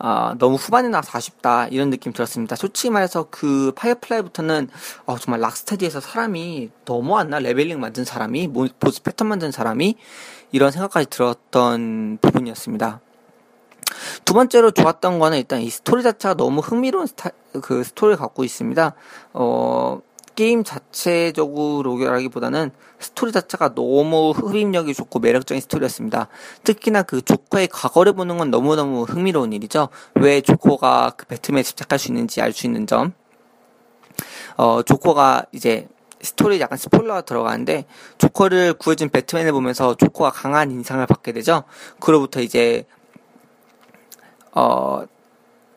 어, 0.00 0.32
너무 0.38 0.54
후반에 0.54 0.88
나와서 0.88 1.10
아쉽다 1.18 1.66
이런 1.68 1.90
느낌 1.90 2.12
들었습니다. 2.12 2.54
솔직히 2.54 2.88
말해서 2.88 3.26
그 3.30 3.72
파이어플라이부터는 3.74 4.68
어, 5.06 5.18
정말 5.18 5.40
락스테디에서 5.40 6.00
사람이 6.00 6.70
넘어왔나 6.84 7.40
leveling 7.40 7.80
만든 7.80 8.04
사람이 8.04 8.52
보스 8.78 9.02
패턴 9.02 9.26
만든 9.26 9.50
사람이 9.50 9.96
이런 10.52 10.70
생각까지 10.70 11.10
들었던 11.10 12.18
부분이었습니다. 12.20 13.00
두 14.24 14.34
번째로 14.34 14.70
좋았던 14.70 15.18
거는 15.18 15.38
일단 15.38 15.60
이 15.60 15.70
스토리 15.70 16.02
자체가 16.02 16.34
너무 16.34 16.60
흥미로운 16.60 17.06
스타, 17.06 17.30
그 17.62 17.84
스토리를 17.84 18.18
갖고 18.18 18.44
있습니다. 18.44 18.94
어, 19.32 20.00
게임 20.34 20.62
자체적으로라기보다는 20.62 22.70
스토리 23.00 23.32
자체가 23.32 23.74
너무 23.74 24.30
흡입력이 24.30 24.94
좋고 24.94 25.18
매력적인 25.18 25.60
스토리였습니다. 25.62 26.28
특히나 26.62 27.02
그 27.02 27.22
조커의 27.22 27.66
과거를 27.68 28.12
보는 28.12 28.38
건 28.38 28.52
너무너무 28.52 29.02
흥미로운 29.02 29.52
일이죠. 29.52 29.88
왜 30.14 30.40
조커가 30.40 31.14
그 31.16 31.26
배트맨에 31.26 31.64
집착할 31.64 31.98
수 31.98 32.06
있는지 32.08 32.40
알 32.40 32.52
수 32.52 32.66
있는 32.66 32.86
점. 32.86 33.14
어, 34.56 34.82
조커가 34.82 35.46
이제 35.52 35.88
스토리 36.20 36.60
약간 36.60 36.78
스포일러가 36.78 37.22
들어가는데 37.22 37.84
조커를 38.18 38.74
구해준 38.74 39.08
배트맨을 39.08 39.50
보면서 39.52 39.96
조커가 39.96 40.30
강한 40.30 40.70
인상을 40.70 41.04
받게 41.06 41.32
되죠. 41.32 41.64
그로부터 42.00 42.40
이제 42.40 42.84
어, 44.58 45.04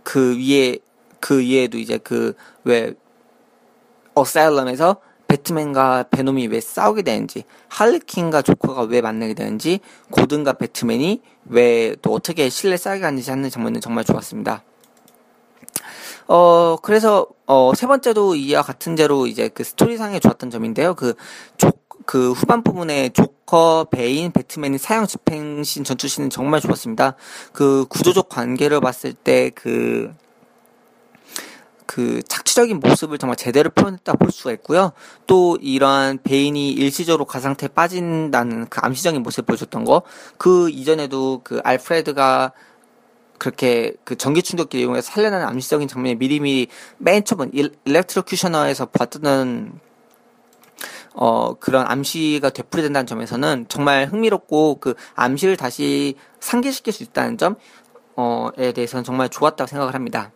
그 0.04 0.38
위에, 0.40 0.80
그 1.20 1.40
위에도 1.40 1.78
이제 1.78 2.00
그, 2.00 2.36
왜, 2.64 2.94
어사일럼에서 4.16 4.98
배트맨과 5.28 6.06
베놈이 6.12 6.48
왜 6.48 6.60
싸우게 6.60 7.04
되는지, 7.04 7.46
할리퀸과 7.70 8.42
조커가 8.42 8.84
왜 8.84 9.02
만나게 9.02 9.34
되는지, 9.36 9.80
고든과 10.12 10.54
배트맨이 10.54 11.22
왜 11.46 11.96
또 12.02 12.14
어떻게 12.14 12.50
신뢰 12.50 12.78
쌓게 12.78 13.04
하는지 13.04 13.30
하는 13.30 13.50
장면은 13.50 13.82
정말 13.82 14.04
좋았습니다. 14.04 14.64
어, 16.28 16.78
그래서, 16.82 17.28
어, 17.48 17.74
세 17.76 17.88
번째도 17.88 18.36
이와 18.36 18.62
같은 18.64 18.96
제로 18.96 19.28
이제 19.28 19.50
그 19.50 19.64
스토리상에 19.64 20.20
좋았던 20.20 20.50
점인데요. 20.50 20.96
그, 20.96 21.16
조, 21.58 21.72
그 22.06 22.32
후반 22.32 22.64
부분에 22.64 23.10
조커, 23.10 23.88
베인, 23.92 24.32
배트맨이 24.32 24.78
사형 24.78 25.08
집행신 25.08 25.84
전투신은 25.84 26.30
정말 26.30 26.62
좋았습니다. 26.62 27.16
그 27.54 27.86
구조적 27.90 28.30
관계를 28.30 28.82
봤을 28.82 29.14
때 29.14 29.52
그, 29.54 30.14
그 31.86 32.22
착취적인 32.28 32.80
모습을 32.80 33.18
정말 33.18 33.36
제대로 33.36 33.70
표현했다 33.70 34.14
볼 34.14 34.32
수가 34.32 34.52
있고요. 34.54 34.94
또 35.28 35.58
이러한 35.62 36.20
베인이 36.24 36.72
일시적으로 36.72 37.26
가상태에 37.26 37.70
빠진다는 37.70 38.68
그 38.70 38.80
암시적인 38.82 39.22
모습을 39.24 39.46
보여줬던 39.46 39.86
거. 39.86 40.04
그 40.38 40.70
이전에도 40.70 41.42
그 41.44 41.60
알프레드가 41.64 42.54
그렇게 43.38 43.94
그 44.04 44.16
전기 44.16 44.44
충격기를 44.44 44.84
이용해서 44.84 45.12
살려내는 45.12 45.48
암시적인 45.48 45.88
장면이 45.88 46.16
미리미리 46.16 46.68
맨 47.00 47.26
처음 47.26 47.50
일, 47.54 47.72
일렉트로큐셔너에서 47.86 48.86
봤던 48.86 49.80
어, 51.14 51.54
그런 51.56 51.86
암시가 51.88 52.52
되풀이된다는 52.52 53.06
점에서는 53.06 53.66
정말 53.68 54.08
흥미롭고 54.08 54.80
그 54.80 54.96
암시를 55.16 55.58
다시 55.58 56.16
상기시킬 56.40 56.94
수 56.94 57.04
있다는 57.04 57.38
점, 57.38 57.56
어,에 58.16 58.72
대해서는 58.72 59.04
정말 59.04 59.30
좋았다고 59.30 59.68
생각을 59.68 59.94
합니다. 59.94 60.32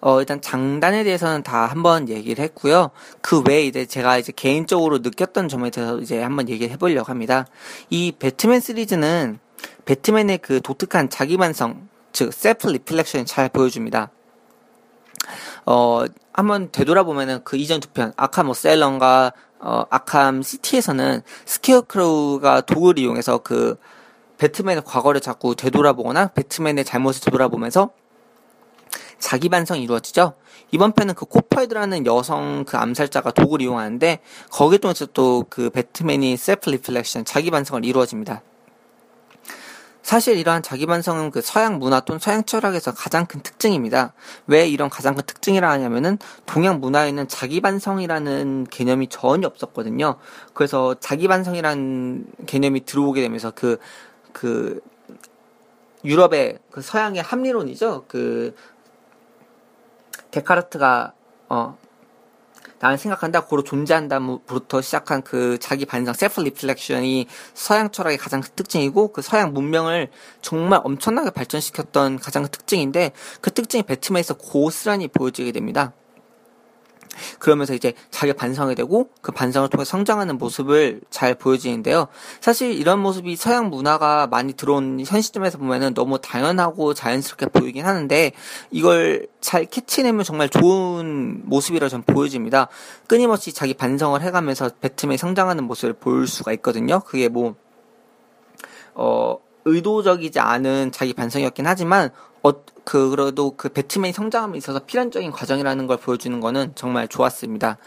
어, 0.00 0.20
일단 0.20 0.42
장단에 0.42 1.02
대해서는 1.02 1.42
다 1.42 1.64
한번 1.64 2.10
얘기를 2.10 2.44
했고요. 2.44 2.90
그 3.22 3.42
외에 3.48 3.64
이제 3.64 3.86
제가 3.86 4.18
이제 4.18 4.32
개인적으로 4.36 4.98
느꼈던 4.98 5.48
점에 5.48 5.70
대해서 5.70 5.98
이제 5.98 6.22
한번 6.22 6.50
얘기를 6.50 6.70
해보려고 6.72 7.08
합니다. 7.08 7.46
이 7.88 8.12
배트맨 8.18 8.60
시리즈는 8.60 9.38
배트맨의 9.86 10.38
그 10.38 10.60
독특한 10.60 11.08
자기 11.08 11.38
반성, 11.38 11.88
즉 12.12 12.34
self 12.34 12.68
reflection을 12.68 13.24
잘 13.24 13.48
보여줍니다. 13.48 14.10
어, 15.64 16.04
한번 16.34 16.70
되돌아보면은 16.72 17.42
그 17.44 17.56
이전 17.56 17.80
두 17.80 17.88
편, 17.90 18.12
아캄 18.16 18.50
어사일럼과 18.50 19.32
어, 19.60 19.84
아캄 19.88 20.42
시티에서는 20.42 21.22
스케어크로우가 21.46 22.62
도구를 22.62 23.02
이용해서 23.02 23.38
그 23.38 23.78
배트맨의 24.38 24.82
과거를 24.84 25.20
자꾸 25.20 25.54
되돌아보거나 25.54 26.28
배트맨의 26.28 26.84
잘못을 26.84 27.22
되돌아보면서 27.22 27.90
자기 29.20 29.48
반성이 29.48 29.84
이루어지죠. 29.84 30.34
이번 30.72 30.92
편은 30.92 31.14
그 31.14 31.24
코퍼헤드라는 31.24 32.04
여성 32.04 32.64
그 32.66 32.76
암살자가 32.76 33.30
도구를 33.30 33.64
이용하는데 33.64 34.18
거기에 34.50 34.78
통해서 34.78 35.06
또 35.06 35.44
그 35.48 35.70
배트맨이 35.70 36.36
self 36.36 36.68
reflection 36.68 37.24
자기 37.24 37.52
반성을 37.52 37.84
이루어집니다. 37.84 38.42
사실 40.04 40.36
이러한 40.36 40.62
자기 40.62 40.84
반성은 40.84 41.30
그 41.30 41.40
서양 41.40 41.78
문화 41.78 41.98
또는 42.00 42.20
서양 42.20 42.44
철학에서 42.44 42.92
가장 42.92 43.24
큰 43.24 43.40
특징입니다. 43.40 44.12
왜 44.46 44.68
이런 44.68 44.90
가장 44.90 45.14
큰 45.14 45.24
특징이라 45.24 45.68
하냐면은 45.70 46.18
동양 46.44 46.78
문화에는 46.78 47.26
자기 47.26 47.62
반성이라는 47.62 48.66
개념이 48.70 49.08
전혀 49.08 49.46
없었거든요. 49.46 50.16
그래서 50.52 50.94
자기 51.00 51.26
반성이라는 51.26 52.26
개념이 52.44 52.84
들어오게 52.84 53.22
되면서 53.22 53.50
그, 53.52 53.78
그, 54.34 54.82
유럽의 56.04 56.58
그 56.70 56.82
서양의 56.82 57.22
합리론이죠. 57.22 58.04
그, 58.06 58.54
데카르트가, 60.30 61.14
어, 61.48 61.78
나는 62.80 62.96
생각한다, 62.96 63.44
고로 63.46 63.62
존재한다부터 63.62 64.82
시작한 64.82 65.22
그 65.22 65.58
자기 65.58 65.86
반성, 65.86 66.14
self 66.14 66.40
reflection이 66.40 67.26
서양 67.54 67.90
철학의 67.90 68.18
가장 68.18 68.40
큰 68.40 68.50
특징이고 68.56 69.12
그 69.12 69.22
서양 69.22 69.52
문명을 69.52 70.10
정말 70.42 70.80
엄청나게 70.84 71.30
발전시켰던 71.30 72.18
가장 72.18 72.42
큰 72.42 72.50
특징인데 72.50 73.12
그 73.40 73.50
특징이 73.50 73.82
배트맨에서 73.84 74.34
고스란히 74.34 75.08
보여지게 75.08 75.52
됩니다. 75.52 75.92
그러면서 77.38 77.74
이제 77.74 77.94
자기 78.10 78.32
반성이 78.32 78.74
되고 78.74 79.08
그 79.20 79.32
반성을 79.32 79.68
통해 79.68 79.84
성장하는 79.84 80.38
모습을 80.38 81.00
잘 81.10 81.34
보여지는데요. 81.34 82.08
사실 82.40 82.72
이런 82.72 83.00
모습이 83.00 83.36
서양 83.36 83.70
문화가 83.70 84.26
많이 84.26 84.52
들어온 84.52 85.02
현 85.04 85.20
시점에서 85.20 85.58
보면은 85.58 85.94
너무 85.94 86.18
당연하고 86.20 86.94
자연스럽게 86.94 87.46
보이긴 87.46 87.86
하는데 87.86 88.32
이걸 88.70 89.26
잘 89.40 89.66
캐치내면 89.66 90.24
정말 90.24 90.48
좋은 90.48 91.42
모습이라 91.44 91.88
전 91.88 92.02
보여집니다. 92.02 92.68
끊임없이 93.06 93.52
자기 93.52 93.74
반성을 93.74 94.20
해가면서 94.20 94.70
배트맨이 94.80 95.18
성장하는 95.18 95.64
모습을 95.64 95.94
볼 95.94 96.26
수가 96.26 96.52
있거든요. 96.54 97.00
그게 97.00 97.28
뭐, 97.28 97.54
어, 98.94 99.38
의도적이지 99.64 100.40
않은 100.40 100.92
자기 100.92 101.12
반성이었긴 101.12 101.66
하지만, 101.66 102.10
어, 102.42 102.52
그 102.84 103.10
그래도 103.10 103.54
그 103.56 103.68
배트맨이 103.68 104.12
성장함에 104.12 104.58
있어서 104.58 104.80
필연적인 104.80 105.30
과정이라는 105.30 105.86
걸 105.86 105.96
보여주는 105.96 106.38
거는 106.40 106.72
정말 106.74 107.08
좋았습니다. 107.08 107.78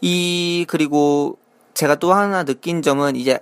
이 0.00 0.64
그리고 0.68 1.38
제가 1.74 1.96
또 1.96 2.12
하나 2.12 2.44
느낀 2.44 2.82
점은 2.82 3.16
이제 3.16 3.38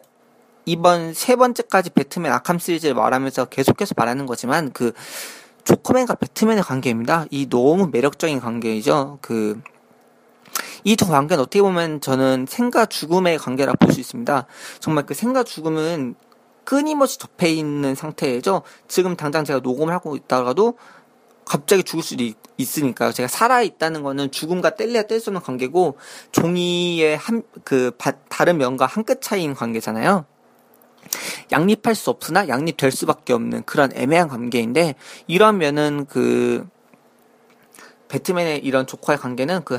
이번 0.66 1.14
세 1.14 1.36
번째까지 1.36 1.90
배트맨 1.90 2.30
아캄 2.32 2.58
시리즈를 2.58 2.94
말하면서 2.94 3.46
계속해서 3.46 3.94
말하는 3.96 4.26
거지만 4.26 4.72
그 4.72 4.92
조커맨과 5.64 6.14
배트맨의 6.16 6.62
관계입니다. 6.62 7.26
이 7.30 7.48
너무 7.48 7.88
매력적인 7.90 8.40
관계이죠. 8.40 9.18
그 9.22 9.60
이 10.84 10.96
두 10.96 11.06
관계는 11.06 11.42
어떻게 11.42 11.60
보면 11.62 12.00
저는 12.00 12.46
생과 12.48 12.86
죽음의 12.86 13.38
관계라 13.38 13.74
볼 13.74 13.92
수 13.92 14.00
있습니다. 14.00 14.46
정말 14.80 15.06
그 15.06 15.14
생과 15.14 15.42
죽음은 15.44 16.14
끊임없이 16.64 17.18
접해 17.18 17.50
있는 17.50 17.94
상태죠. 17.94 18.62
지금 18.86 19.16
당장 19.16 19.44
제가 19.44 19.60
녹음을 19.60 19.92
하고 19.94 20.16
있다가도 20.16 20.76
갑자기 21.48 21.82
죽을 21.82 22.02
수도 22.04 22.24
있, 22.24 22.36
으니까요. 22.78 23.12
제가 23.12 23.28
살아 23.28 23.62
있다는 23.62 24.02
거는 24.02 24.30
죽음과 24.30 24.76
뗄래야 24.76 25.04
뗄 25.04 25.20
수 25.20 25.30
없는 25.30 25.42
관계고 25.42 25.96
종이의 26.32 27.16
한 27.16 27.42
그 27.64 27.92
다른 28.28 28.58
면과 28.58 28.86
한 28.86 29.04
끗 29.04 29.22
차이인 29.22 29.54
관계잖아요. 29.54 30.26
양립할 31.52 31.94
수 31.94 32.10
없으나 32.10 32.48
양립될 32.48 32.90
수밖에 32.92 33.32
없는 33.32 33.64
그런 33.64 33.90
애매한 33.94 34.28
관계인데 34.28 34.94
이런 35.26 35.58
면은 35.58 36.06
그 36.06 36.68
배트맨의 38.08 38.64
이런 38.64 38.86
조커의 38.86 39.18
관계는 39.18 39.64
그, 39.64 39.78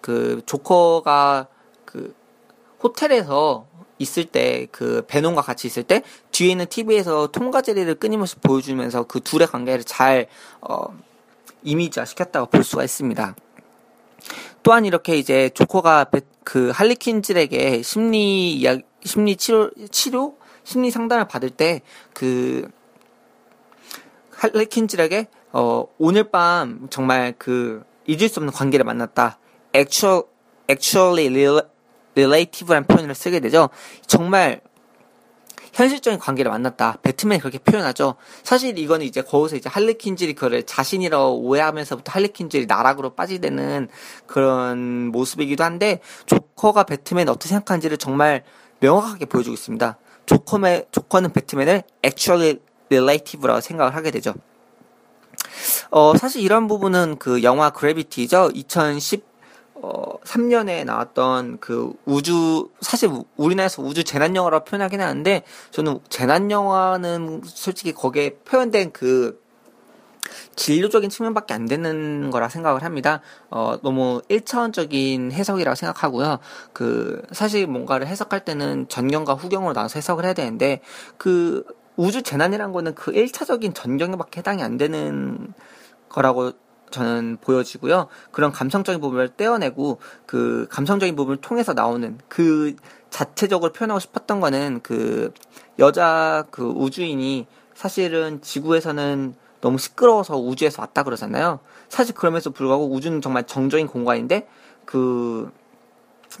그 0.00 0.42
조커가 0.46 1.48
그 1.84 2.14
호텔에서 2.82 3.66
있을 3.98 4.24
때 4.24 4.66
그 4.72 5.04
베논과 5.06 5.42
같이 5.42 5.66
있을 5.66 5.82
때 5.82 6.02
뒤에 6.32 6.50
있는 6.50 6.66
TV에서 6.66 7.28
톰과 7.28 7.62
제리를 7.62 7.94
끊임없이 7.94 8.36
보여주면서 8.36 9.04
그 9.04 9.20
둘의 9.20 9.46
관계를 9.46 9.84
잘 9.84 10.26
어, 10.60 10.86
이미지화 11.62 12.04
시켰다고 12.04 12.46
볼 12.46 12.62
수가 12.62 12.84
있습니다. 12.84 13.34
또한 14.62 14.84
이렇게 14.84 15.16
이제 15.16 15.48
조커가 15.50 16.06
그 16.44 16.70
할리퀸질에게 16.74 17.82
심리 17.82 18.54
이야 18.54 18.78
심리 19.04 19.36
치료 19.36 19.70
치료 19.90 20.36
심리 20.64 20.90
상담을 20.90 21.28
받을 21.28 21.50
때 21.50 21.82
그 22.12 22.68
할리퀸질에게 24.36 25.28
어 25.52 25.86
오늘 25.98 26.30
밤 26.30 26.88
정말 26.90 27.34
그 27.38 27.82
잊을 28.06 28.28
수 28.28 28.40
없는 28.40 28.52
관계를 28.52 28.84
만났다. 28.84 29.38
actual 29.74 30.24
actually 30.68 31.26
relative라는 32.16 32.86
표현을 32.86 33.14
쓰게 33.14 33.40
되죠. 33.40 33.68
정말 34.06 34.60
현실적인 35.76 36.18
관계를 36.18 36.50
만났다. 36.50 36.96
배트맨이 37.02 37.38
그렇게 37.38 37.58
표현하죠. 37.58 38.14
사실 38.42 38.78
이거는 38.78 39.04
이제 39.04 39.20
거기서 39.20 39.56
이제 39.56 39.68
할리퀸질이 39.68 40.34
그를 40.34 40.62
자신이라고 40.62 41.40
오해하면서부터 41.42 42.12
할리퀸질이 42.12 42.64
나락으로 42.64 43.10
빠지되는 43.14 43.88
그런 44.26 45.08
모습이기도 45.08 45.62
한데 45.62 46.00
조커가 46.24 46.84
배트맨 46.84 47.28
어떻게 47.28 47.50
생각하는지를 47.50 47.98
정말 47.98 48.42
명확하게 48.80 49.26
보여주고 49.26 49.52
있습니다. 49.52 49.98
조커의, 50.24 50.86
조커는 50.92 51.32
배트맨을 51.34 51.82
actually 52.04 52.58
relative라고 52.90 53.60
생각을 53.60 53.94
하게 53.94 54.10
되죠. 54.10 54.32
어, 55.90 56.16
사실 56.16 56.42
이런 56.42 56.68
부분은 56.68 57.16
그 57.18 57.42
영화 57.42 57.68
그래비티죠. 57.70 58.50
2010, 58.54 59.24
어, 59.82 60.18
3년에 60.24 60.84
나왔던 60.84 61.58
그 61.60 61.92
우주, 62.04 62.70
사실 62.80 63.10
우리나라에서 63.36 63.82
우주 63.82 64.04
재난영화라고 64.04 64.64
표현하긴 64.64 65.00
하는데, 65.00 65.42
저는 65.70 66.00
재난영화는 66.08 67.42
솔직히 67.44 67.92
거기에 67.92 68.36
표현된 68.44 68.92
그 68.92 69.40
진료적인 70.56 71.10
측면밖에 71.10 71.54
안 71.54 71.66
되는 71.66 72.30
거라 72.30 72.48
생각을 72.48 72.82
합니다. 72.82 73.20
어, 73.50 73.78
너무 73.82 74.22
1차원적인 74.28 75.32
해석이라고 75.32 75.74
생각하고요. 75.74 76.38
그, 76.72 77.22
사실 77.32 77.66
뭔가를 77.66 78.06
해석할 78.06 78.44
때는 78.44 78.88
전경과 78.88 79.34
후경으로 79.34 79.72
나눠서 79.72 79.98
해석을 79.98 80.24
해야 80.24 80.32
되는데, 80.32 80.80
그, 81.18 81.64
우주 81.96 82.22
재난이란 82.22 82.72
거는 82.72 82.94
그 82.94 83.12
1차적인 83.12 83.74
전경에밖에 83.74 84.38
해당이 84.38 84.62
안 84.62 84.76
되는 84.76 85.54
거라고 86.08 86.52
저는 86.90 87.38
보여지고요. 87.40 88.08
그런 88.30 88.52
감성적인 88.52 89.00
부분을 89.00 89.28
떼어내고 89.30 89.98
그 90.24 90.66
감성적인 90.70 91.16
부분을 91.16 91.38
통해서 91.38 91.72
나오는 91.72 92.18
그 92.28 92.76
자체적으로 93.10 93.72
표현하고 93.72 94.00
싶었던 94.00 94.40
거는 94.40 94.80
그 94.82 95.32
여자 95.78 96.44
그 96.50 96.64
우주인이 96.64 97.46
사실은 97.74 98.40
지구에서는 98.40 99.34
너무 99.60 99.78
시끄러워서 99.78 100.38
우주에서 100.38 100.82
왔다 100.82 101.02
그러잖아요. 101.02 101.60
사실 101.88 102.14
그럼에도 102.14 102.50
불구하고 102.50 102.90
우주는 102.90 103.20
정말 103.20 103.46
정적인 103.46 103.86
공간인데 103.86 104.46
그 104.84 105.50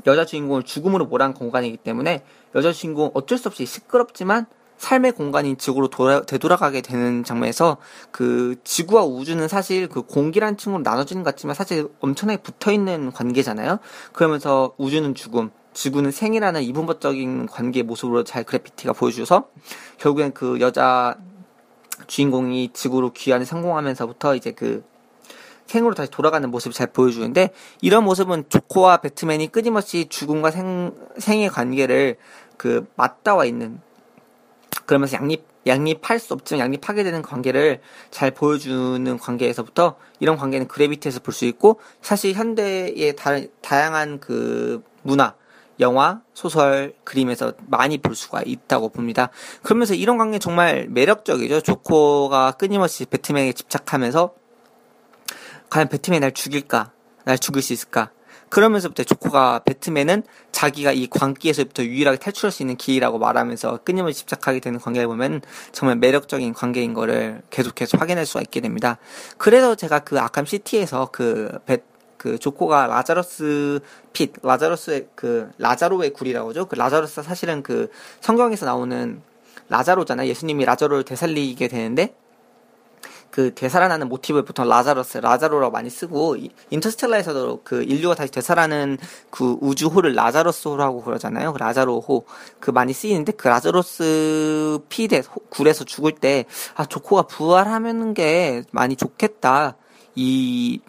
여자 0.06 0.24
주인공을 0.24 0.62
죽음으로 0.62 1.06
몰아간 1.06 1.34
공간이기 1.34 1.78
때문에 1.78 2.24
여자 2.54 2.72
주인공 2.72 3.10
어쩔 3.14 3.38
수 3.38 3.48
없이 3.48 3.66
시끄럽지만 3.66 4.46
삶의 4.78 5.12
공간인 5.12 5.56
지구로 5.56 5.88
돌아, 5.88 6.22
되돌아가게 6.22 6.82
되는 6.82 7.24
장면에서 7.24 7.78
그 8.10 8.56
지구와 8.64 9.04
우주는 9.04 9.46
사실 9.48 9.88
그 9.88 10.02
공기란 10.02 10.56
층으로 10.56 10.82
나눠지는 10.82 11.22
것 11.22 11.30
같지만 11.30 11.54
사실 11.54 11.88
엄청나게 12.00 12.42
붙어 12.42 12.72
있는 12.72 13.12
관계잖아요. 13.12 13.78
그러면서 14.12 14.74
우주는 14.76 15.14
죽음, 15.14 15.50
지구는 15.72 16.10
생이라는 16.10 16.62
이분법적인 16.62 17.46
관계의 17.46 17.84
모습으로 17.84 18.24
잘 18.24 18.44
그래피티가 18.44 18.92
보여주셔서 18.92 19.48
결국엔 19.98 20.32
그 20.32 20.60
여자 20.60 21.16
주인공이 22.06 22.70
지구로 22.72 23.12
귀환에 23.12 23.44
성공하면서부터 23.44 24.36
이제 24.36 24.52
그 24.52 24.84
생으로 25.66 25.94
다시 25.94 26.10
돌아가는 26.10 26.48
모습을 26.50 26.72
잘 26.72 26.86
보여주는데 26.86 27.50
이런 27.80 28.04
모습은 28.04 28.44
조코와 28.48 28.98
배트맨이 28.98 29.48
끊임없이 29.48 30.06
죽음과 30.08 30.50
생, 30.52 30.94
생의 31.18 31.48
관계를 31.48 32.16
그 32.56 32.86
맞닿아 32.94 33.44
있는 33.44 33.80
그러면서 34.86 35.16
양립 35.16 35.44
양립할 35.66 36.20
수 36.20 36.32
없지만 36.32 36.60
양립하게 36.60 37.02
되는 37.02 37.22
관계를 37.22 37.80
잘 38.10 38.30
보여주는 38.30 39.18
관계에서부터 39.18 39.96
이런 40.20 40.36
관계는 40.36 40.68
그래비티에서 40.68 41.20
볼 41.20 41.32
수 41.32 41.44
있고 41.44 41.80
사실 42.00 42.32
현대의 42.34 43.16
다, 43.16 43.32
다양한 43.62 44.20
그 44.20 44.82
문화 45.02 45.34
영화, 45.80 46.22
소설, 46.32 46.94
그림에서 47.04 47.52
많이 47.66 47.98
볼 47.98 48.14
수가 48.14 48.42
있다고 48.46 48.88
봅니다. 48.88 49.28
그러면서 49.62 49.94
이런 49.94 50.16
관계 50.16 50.38
정말 50.38 50.86
매력적이죠. 50.88 51.60
조코가 51.60 52.52
끊임없이 52.52 53.04
배트맨에 53.04 53.52
집착하면서 53.52 54.34
과연 55.68 55.88
배트맨이 55.88 56.20
날 56.20 56.32
죽일까? 56.32 56.92
날 57.24 57.38
죽일 57.38 57.60
수 57.60 57.72
있을까? 57.72 58.10
그러면서부터 58.48 59.04
조커가 59.04 59.62
배트맨은 59.64 60.22
자기가 60.52 60.92
이 60.92 61.08
광기에서부터 61.08 61.84
유일하게 61.84 62.18
탈출할 62.18 62.52
수 62.52 62.62
있는 62.62 62.76
길이라고 62.76 63.18
말하면서 63.18 63.80
끊임없이 63.84 64.20
집착하게 64.20 64.60
되는 64.60 64.78
관계를 64.78 65.08
보면 65.08 65.42
정말 65.72 65.96
매력적인 65.96 66.54
관계인 66.54 66.94
거를 66.94 67.42
계속해서 67.50 67.98
확인할 67.98 68.26
수가 68.26 68.42
있게 68.42 68.60
됩니다. 68.60 68.98
그래서 69.36 69.74
제가 69.74 70.00
그 70.00 70.18
아캄 70.20 70.46
시티에서 70.46 71.10
그 71.12 71.58
배, 71.66 71.78
그 72.16 72.38
조커가 72.38 72.86
라자로스 72.86 73.80
핏, 74.12 74.32
라자로스의 74.42 75.08
그 75.14 75.50
라자로의 75.58 76.12
굴이라고 76.12 76.50
하죠. 76.50 76.66
그 76.66 76.76
라자로스가 76.76 77.22
사실은 77.22 77.62
그 77.62 77.90
성경에서 78.20 78.66
나오는 78.66 79.22
라자로잖아요. 79.68 80.28
예수님이 80.28 80.64
라자로를 80.64 81.04
되살리게 81.04 81.68
되는데 81.68 82.14
그 83.36 83.54
되살아나는 83.54 84.08
모티브를 84.08 84.46
보통 84.46 84.66
라자로스, 84.66 85.18
라자로라고 85.18 85.70
많이 85.70 85.90
쓰고 85.90 86.36
인터스텔라에서도 86.70 87.60
그 87.64 87.82
인류가 87.82 88.14
다시 88.14 88.32
되살아나는 88.32 88.96
그 89.28 89.58
우주호를 89.60 90.14
라자로스호라고 90.14 91.02
그러잖아요. 91.02 91.52
그 91.52 91.58
라자로호 91.58 92.24
그 92.60 92.70
많이 92.70 92.94
쓰이는데 92.94 93.32
그 93.32 93.48
라자로스 93.48 94.78
핏에 94.88 95.20
굴에서 95.50 95.84
죽을 95.84 96.12
때 96.12 96.46
아 96.76 96.86
조커가 96.86 97.22
부활하는 97.24 98.14
게 98.14 98.62
많이 98.70 98.96
좋겠다. 98.96 99.76
이 100.14 100.80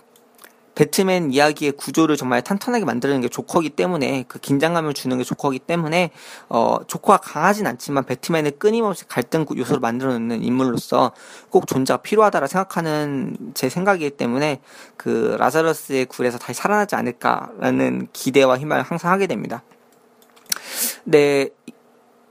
배트맨 0.77 1.33
이야기의 1.33 1.71
구조를 1.71 2.17
정말 2.17 2.43
탄탄하게 2.43 2.85
만드는 2.85 3.21
게 3.21 3.29
조커기 3.29 3.71
때문에 3.71 4.25
그 4.27 4.37
긴장감을 4.37 4.93
주는 4.93 5.17
게 5.17 5.23
조커기 5.23 5.57
때문에 5.57 6.11
어 6.49 6.77
조커가 6.85 7.17
강하진 7.17 7.65
않지만 7.65 8.05
배트맨을 8.05 8.51
끊임없이 8.59 9.07
갈등 9.07 9.47
요소를 9.57 9.79
만들어 9.79 10.13
놓는 10.13 10.43
인물로서 10.43 11.13
꼭 11.49 11.65
존재가 11.65 12.03
필요하다라 12.03 12.45
생각하는 12.45 13.35
제 13.55 13.69
생각이기 13.69 14.11
때문에 14.11 14.61
그 14.97 15.35
라자러스의 15.39 16.05
굴에서 16.05 16.37
다시 16.37 16.59
살아나지 16.61 16.93
않을까라는 16.93 18.09
기대와 18.13 18.59
희망을 18.59 18.83
항상 18.83 19.11
하게 19.11 19.25
됩니다. 19.25 19.63
네, 21.05 21.49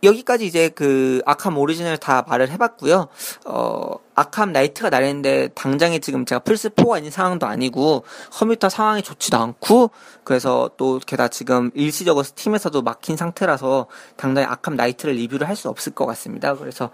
여기까지 0.07 0.47
이제 0.47 0.71
그 0.71 1.21
아캄 1.27 1.59
오리진을 1.59 1.99
다 1.99 2.25
말을 2.27 2.51
해봤고요. 2.51 3.09
어, 3.45 3.95
아캄 4.15 4.53
나이트가 4.53 4.89
나왔는데 4.89 5.49
당장에 5.55 5.99
지금 5.99 6.25
제가 6.25 6.39
플스 6.39 6.71
4가 6.71 6.97
있는 6.97 7.11
상황도 7.11 7.47
아니고 7.47 8.05
컴퓨터 8.33 8.69
상황이 8.71 9.03
좋지도 9.03 9.37
않고 9.37 9.91
그래서 10.25 10.71
또 10.79 10.99
게다가 11.05 11.29
지금 11.29 11.71
일시적으로 11.75 12.23
스팀에서도 12.23 12.81
막힌 12.83 13.17
상태라서 13.17 13.87
당장에 14.17 14.47
아캄 14.47 14.77
나이트를 14.77 15.15
리뷰를 15.17 15.49
할 15.49 15.57
수 15.57 15.71
없을 15.71 15.95
것 15.95 16.05
같습니다. 16.05 16.55
그래서 16.55 16.91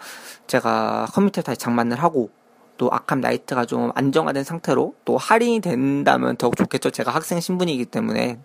제가 0.47 1.09
컴퓨터에 1.13 1.43
다시 1.43 1.59
장만을 1.59 2.01
하고 2.01 2.31
또 2.79 2.89
아캄 2.93 3.21
나이트가 3.21 3.65
좀 3.65 3.91
안정화된 3.95 4.45
상태로 4.45 4.95
또 5.05 5.19
할인이 5.19 5.61
된다면 5.61 6.37
더욱 6.37 6.57
좋겠죠. 6.57 6.91
제가 6.91 7.11
학생 7.11 7.41
신분이기 7.41 7.87
때문에 7.87 8.39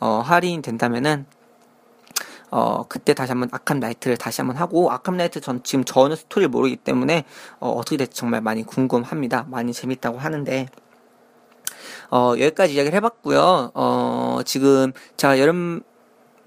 어, 0.00 0.22
할인이 0.24 0.62
된다면은 0.62 1.26
어, 2.56 2.84
그때 2.88 3.14
다시 3.14 3.32
한번 3.32 3.48
아캄 3.50 3.80
나이트를 3.80 4.16
다시 4.16 4.40
한번 4.40 4.56
하고, 4.58 4.92
아캄 4.92 5.16
나이트 5.16 5.40
전 5.40 5.60
지금 5.64 5.84
전혀 5.84 6.14
스토리를 6.14 6.48
모르기 6.50 6.76
때문에, 6.76 7.24
어, 7.58 7.70
어떻게 7.70 7.96
될지 7.96 8.14
정말 8.14 8.42
많이 8.42 8.62
궁금합니다. 8.62 9.46
많이 9.50 9.72
재밌다고 9.72 10.18
하는데, 10.18 10.68
어, 12.12 12.34
여기까지 12.38 12.74
이야기를 12.74 12.96
해봤고요. 12.96 13.72
어, 13.74 14.38
지금 14.44 14.92
제가 15.16 15.40
여름 15.40 15.82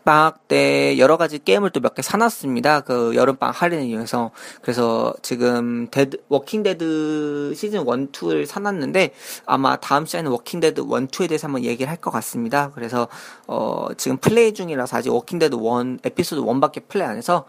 방학 0.07 0.47
때 0.47 0.97
여러 0.97 1.17
가지 1.17 1.37
게임을 1.43 1.71
또 1.71 1.81
몇 1.81 1.93
개 1.93 2.01
사놨습니다. 2.01 2.81
그 2.81 3.13
여름방학 3.15 3.61
할인을 3.61 3.83
이용해서. 3.85 4.31
그래서 4.61 5.13
지금 5.21 5.87
데드, 5.91 6.17
워킹데드 6.29 7.53
시즌 7.55 7.81
1, 7.81 7.85
2를 8.11 8.45
사놨는데 8.45 9.11
아마 9.45 9.75
다음 9.75 10.05
시간에 10.05 10.29
워킹데드 10.29 10.79
1, 10.81 10.87
2에 10.87 11.27
대해서 11.27 11.47
한번 11.47 11.63
얘기를 11.63 11.89
할 11.91 11.97
것 11.97 12.11
같습니다. 12.11 12.71
그래서, 12.75 13.07
어, 13.47 13.87
지금 13.97 14.17
플레이 14.17 14.53
중이라서 14.53 14.97
아직 14.97 15.09
워킹데드 15.11 15.55
1, 15.55 15.99
에피소드 16.05 16.41
1밖에 16.41 16.87
플레이 16.87 17.05
안 17.07 17.17
해서 17.17 17.45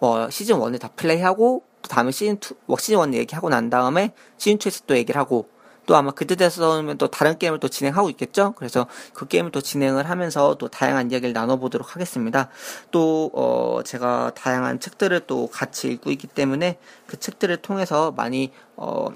어, 0.00 0.28
시즌 0.30 0.56
1을 0.58 0.80
다 0.80 0.88
플레이하고 0.96 1.62
또 1.82 1.88
다음에 1.88 2.10
시즌 2.10 2.36
2, 2.68 2.76
시즌 2.78 3.12
1 3.12 3.14
얘기하고 3.20 3.50
난 3.50 3.70
다음에 3.70 4.12
시즌 4.38 4.58
2에서 4.58 4.82
또 4.86 4.96
얘기를 4.96 5.20
하고 5.20 5.48
또 5.90 5.96
아마 5.96 6.12
그때 6.12 6.36
돼서는 6.36 6.98
또 6.98 7.08
다른 7.08 7.36
게임을 7.36 7.58
또 7.58 7.66
진행하고 7.66 8.10
있겠죠. 8.10 8.54
그래서 8.56 8.86
그 9.12 9.26
게임을 9.26 9.50
또 9.50 9.60
진행을 9.60 10.08
하면서 10.08 10.54
또 10.54 10.68
다양한 10.68 11.10
이야기를 11.10 11.32
나눠보도록 11.32 11.96
하겠습니다. 11.96 12.48
또 12.92 13.32
어, 13.34 13.80
제가 13.84 14.30
다양한 14.36 14.78
책들을 14.78 15.26
또 15.26 15.48
같이 15.48 15.90
읽고 15.90 16.12
있기 16.12 16.28
때문에 16.28 16.78
그 17.08 17.18
책들을 17.18 17.56
통해서 17.56 18.12
많이 18.12 18.52
어, 18.76 19.08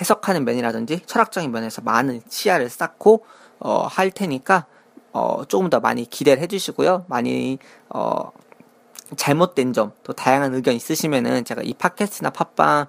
해석하는 0.00 0.44
면이라든지 0.44 1.00
철학적인 1.06 1.50
면에서 1.50 1.82
많은 1.82 2.20
시야를 2.28 2.70
쌓고 2.70 3.24
어, 3.58 3.88
할 3.90 4.12
테니까 4.12 4.66
어, 5.12 5.42
조금 5.48 5.70
더 5.70 5.80
많이 5.80 6.08
기대를 6.08 6.40
해주시고요. 6.40 7.06
많이 7.08 7.58
어, 7.88 8.30
잘못된 9.16 9.72
점, 9.72 9.90
또 10.04 10.12
다양한 10.12 10.54
의견 10.54 10.74
있으시면은 10.74 11.44
제가 11.44 11.62
이 11.62 11.74
팟캐스트나 11.74 12.30
팟빵 12.30 12.86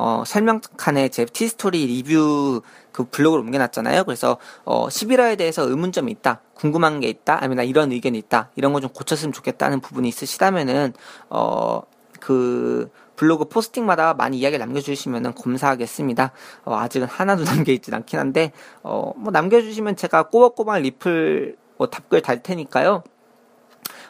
어, 0.00 0.22
설명 0.26 0.60
칸에 0.76 1.08
제 1.08 1.24
티스토리 1.24 1.86
리뷰 1.86 2.62
그 2.92 3.04
블로그를 3.04 3.44
옮겨놨잖아요. 3.44 4.04
그래서 4.04 4.38
어, 4.64 4.88
11화에 4.88 5.36
대해서 5.36 5.68
의문점이 5.68 6.10
있다, 6.12 6.40
궁금한 6.54 7.00
게 7.00 7.08
있다, 7.08 7.36
아니면 7.38 7.56
나 7.56 7.62
이런 7.64 7.92
의견이 7.92 8.16
있다, 8.18 8.50
이런 8.56 8.72
거 8.72 8.78
좀 8.80 8.90
고쳤으면 8.90 9.32
좋겠다는 9.32 9.80
부분이 9.80 10.08
있으시다면은 10.08 10.92
어, 11.30 11.82
그 12.20 12.90
블로그 13.16 13.46
포스팅마다 13.46 14.14
많이 14.14 14.38
이야기를 14.38 14.64
남겨주시면 14.64 15.34
검사하겠습니다. 15.34 16.30
어, 16.64 16.76
아직은 16.76 17.08
하나도 17.08 17.42
남겨있진 17.66 17.92
않긴 17.92 18.20
한데 18.20 18.52
어, 18.84 19.12
뭐 19.16 19.32
남겨주시면 19.32 19.96
제가 19.96 20.28
꼬박꼬박 20.28 20.80
리플 20.82 21.56
뭐 21.76 21.88
답글 21.88 22.22
달 22.22 22.42
테니까요. 22.42 23.02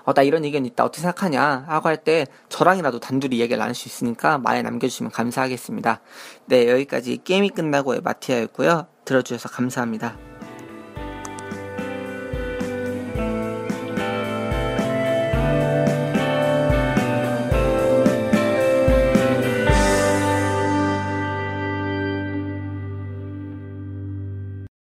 어, 0.09 0.15
나 0.15 0.23
이런 0.23 0.43
의견 0.43 0.65
있다. 0.65 0.85
어떻게 0.85 1.03
생각하냐? 1.03 1.67
하고 1.69 1.89
할 1.91 1.99
때 1.99 2.27
저랑이라도 2.49 2.99
단둘이 2.99 3.41
얘기를 3.41 3.59
나눌 3.59 3.75
수 3.75 3.89
있으니까 3.89 4.39
많이 4.39 4.63
남겨주시면 4.63 5.13
감사하겠습니다. 5.13 6.01
네, 6.47 6.71
여기까지 6.71 7.19
게임이 7.25 7.51
끝나고의 7.51 8.01
마티아였고요. 8.01 8.87
들어주셔서 9.05 9.51
감사합니다. 9.51 10.28